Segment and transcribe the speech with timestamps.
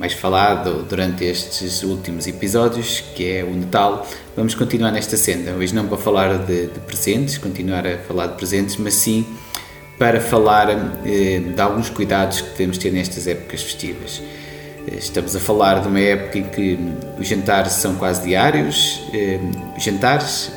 [0.00, 5.52] mais falado durante estes últimos episódios, que é o Natal, vamos continuar nesta senda.
[5.52, 9.26] Hoje não para falar de, de presentes, continuar a falar de presentes, mas sim
[9.98, 10.70] para falar
[11.04, 14.22] eh, de alguns cuidados que devemos ter nestas épocas festivas.
[14.88, 16.78] Eh, estamos a falar de uma época em que
[17.18, 19.38] os jantares são quase diários, eh,
[19.76, 20.50] os jantares,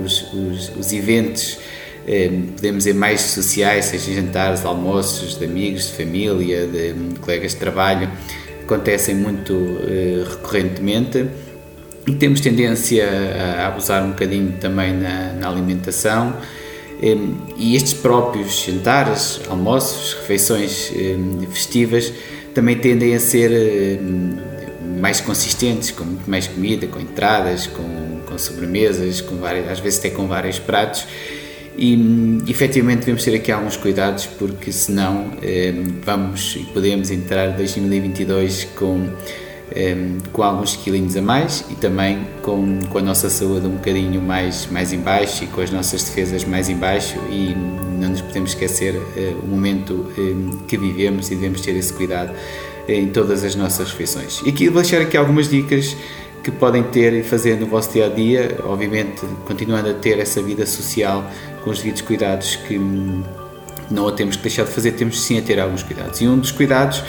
[0.00, 1.58] os, os, os eventos
[2.06, 7.52] eh, podemos dizer, mais sociais, seja jantares, almoços de amigos, de família, de, de colegas
[7.52, 8.08] de trabalho,
[8.72, 11.26] acontecem muito uh, recorrentemente
[12.06, 13.06] e temos tendência
[13.58, 16.36] a abusar um bocadinho também na, na alimentação
[17.02, 22.12] um, e estes próprios jantares, almoços, refeições um, festivas
[22.54, 24.00] também tendem a ser
[25.00, 30.00] mais consistentes, com muito mais comida, com entradas, com, com sobremesas, com várias, às vezes
[30.00, 31.06] até com vários pratos
[31.76, 35.72] e efetivamente devemos ter aqui alguns cuidados porque senão eh,
[36.04, 39.08] vamos e podemos entrar 2022 com,
[39.70, 39.96] eh,
[40.32, 44.66] com alguns quilinhos a mais e também com, com a nossa saúde um bocadinho mais,
[44.70, 47.54] mais em baixo e com as nossas defesas mais em baixo e
[48.00, 50.12] não nos podemos esquecer eh, o momento
[50.66, 52.32] que vivemos e devemos ter esse cuidado
[52.88, 54.42] em todas as nossas refeições.
[54.44, 55.96] E aqui vou deixar aqui algumas dicas
[56.42, 60.42] que podem ter e fazer no vosso dia a dia, obviamente continuando a ter essa
[60.42, 61.24] vida social
[61.62, 62.78] com os devidos cuidados que
[63.90, 66.20] não a temos que deixar de fazer, temos sim a ter alguns cuidados.
[66.20, 67.02] E um dos cuidados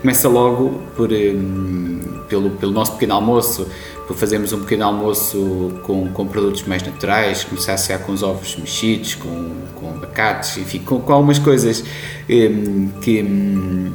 [0.00, 3.66] começa logo por, um, pelo, pelo nosso pequeno almoço,
[4.06, 8.22] por fazermos um pequeno almoço com, com produtos mais naturais, começar a ser com os
[8.22, 11.84] ovos mexidos, com, com abacates, enfim, com, com algumas coisas
[12.30, 13.92] um, que, um,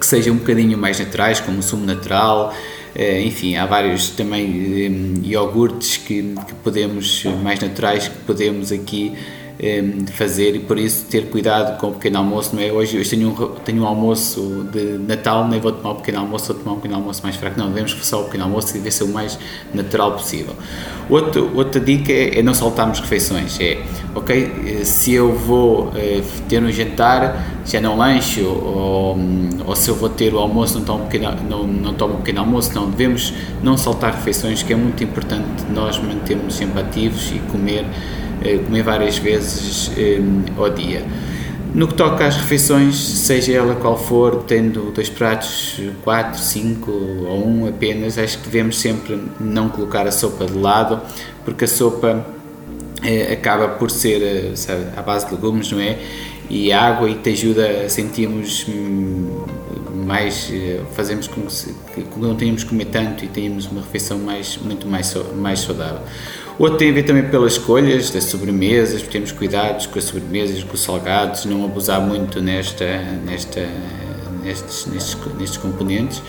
[0.00, 2.52] que sejam um bocadinho mais naturais, como sumo natural,
[2.98, 4.46] enfim, há vários também
[4.90, 9.12] um, iogurtes que, que, podemos, mais naturais, que podemos aqui
[9.60, 12.72] um, fazer e por isso ter cuidado com o pequeno almoço, não é?
[12.72, 16.52] Hoje, hoje tenho, um, tenho um almoço de Natal, nem vou tomar o pequeno almoço,
[16.52, 18.90] vou tomar um pequeno almoço mais fraco, não, devemos só o pequeno almoço e deve
[18.90, 19.38] ser o mais
[19.74, 20.54] natural possível.
[21.08, 23.78] Outro, outra dica é, é não saltarmos refeições, é,
[24.14, 29.18] ok, eh, se eu vou é, ter um jantar, já não lancho, ou,
[29.66, 32.72] ou se eu vou ter o almoço, não tomo, pequeno, não, não tomo pequeno almoço,
[32.74, 33.32] não, devemos
[33.62, 37.84] não saltar refeições, que é muito importante nós mantermos sempre ativos e comer,
[38.42, 40.20] é, comer várias vezes é,
[40.56, 41.04] ao dia.
[41.74, 47.46] No que toca às refeições, seja ela qual for, tendo dois pratos, quatro, cinco ou
[47.46, 51.02] um apenas, acho que devemos sempre não colocar a sopa de lado,
[51.44, 52.24] porque a sopa
[53.02, 55.98] é, acaba por ser eh, sabe, à base de legumes, não é?
[56.48, 59.44] E a água e te ajuda a sentirmos hum,
[60.06, 64.18] mais, eh, fazemos com que, que não tenhamos que comer tanto e tenhamos uma refeição
[64.18, 66.00] mais, muito mais, mais saudável.
[66.58, 70.74] Outro tem a ver também pelas escolhas das sobremesas, temos cuidados com as sobremesas, com
[70.74, 73.66] os salgados, não abusar muito nesta, nesta,
[74.42, 76.22] nestes, nestes, nestes componentes.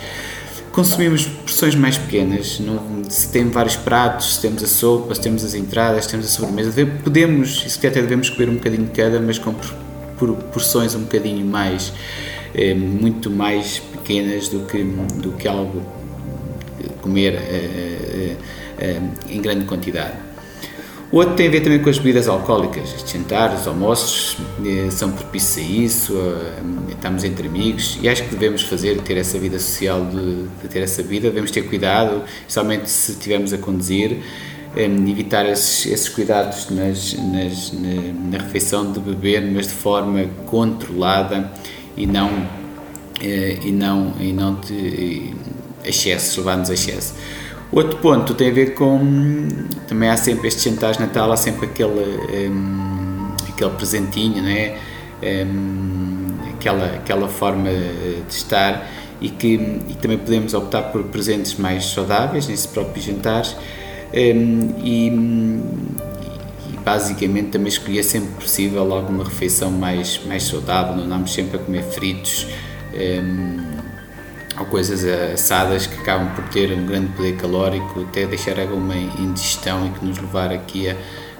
[0.73, 5.43] Consumimos porções mais pequenas, não, se temos vários pratos, se temos a sopa, se temos
[5.45, 9.19] as entradas, se temos a sobremesa, podemos, se até devemos comer um bocadinho de cada,
[9.19, 9.55] mas com
[10.17, 11.93] porções um bocadinho mais,
[12.53, 15.81] eh, muito mais pequenas do que, do que algo
[17.01, 18.35] comer eh,
[18.79, 20.27] eh, em grande quantidade.
[21.09, 22.93] O outro tem a ver também com as bebidas alcoólicas.
[22.93, 24.37] Os jantares, os almoços
[24.91, 26.13] são propícios a isso,
[26.89, 30.79] estamos entre amigos e acho que devemos fazer, ter essa vida social, de, de ter
[30.79, 34.17] essa vida, devemos ter cuidado, especialmente se estivermos a conduzir,
[34.75, 41.51] evitar esses, esses cuidados nas, nas, na, na, refeição de beber, mas de forma controlada
[41.95, 42.29] e não,
[43.19, 45.33] e não, e não de
[45.83, 47.15] excesso, levar-nos a excesso.
[47.71, 48.99] Outro ponto tem a ver com.
[49.87, 54.77] Também há sempre estes jantares de Natal, há sempre aquele, um, aquele presentinho, não é?
[55.21, 58.87] Um, aquela, aquela forma de estar
[59.19, 59.55] e que
[59.89, 63.55] e também podemos optar por presentes mais saudáveis nesses próprios jantares
[64.13, 71.33] um, e, e, basicamente também escolher sempre possível alguma refeição mais, mais saudável, não andamos
[71.33, 72.47] sempre a comer fritos.
[72.93, 73.77] Um,
[74.59, 79.85] ou coisas assadas que acabam por ter um grande poder calórico, até deixar alguma indigestão
[79.85, 80.95] e que nos levar aqui a,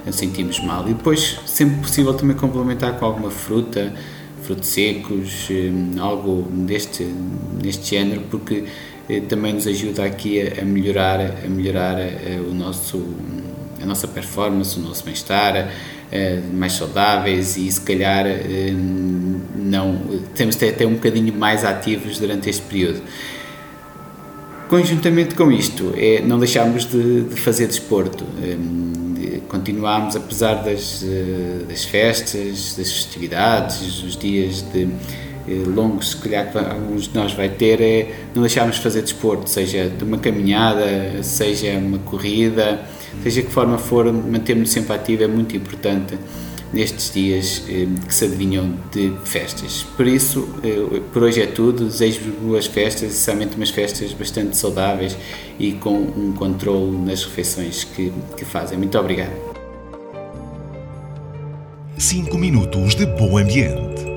[0.05, 0.87] a sentirmos mal.
[0.87, 3.93] E depois, sempre possível, também complementar com alguma fruta,
[4.43, 5.49] frutos secos,
[5.99, 8.65] algo deste, deste género, porque
[9.29, 11.97] também nos ajuda aqui a, melhorar, a melhorar
[12.49, 13.05] o nosso,
[13.81, 15.69] a nossa performance, o nosso bem-estar,
[16.53, 18.25] mais saudáveis e se calhar
[19.55, 23.01] não temos de até um bocadinho mais ativos durante este período.
[24.67, 28.25] Conjuntamente com isto, é, não deixámos de, de fazer desporto.
[29.47, 34.89] Continuámos, apesar das, eh, das festas, das festividades, os dias de
[35.47, 39.01] eh, longos, se calhar que alguns de nós vai ter, é não deixarmos de fazer
[39.01, 42.81] desporto, seja de uma caminhada, seja uma corrida,
[43.23, 46.17] seja que forma for, mantermos sempre ativo é muito importante
[46.73, 49.85] nestes dias eh, que se adivinham de festas.
[49.95, 51.85] Por isso, eh, por hoje é tudo.
[51.85, 55.17] Desejo-vos boas festas, essencialmente umas festas bastante saudáveis
[55.59, 58.77] e com um controle nas refeições que, que fazem.
[58.77, 59.31] Muito obrigado.
[61.97, 64.16] 5 minutos de bom ambiente.